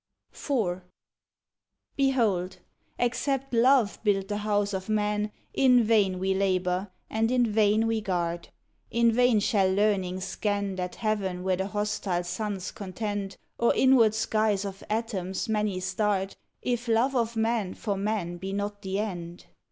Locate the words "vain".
5.83-6.17, 7.45-7.85, 9.11-9.39